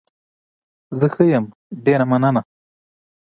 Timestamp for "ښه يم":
1.13-1.45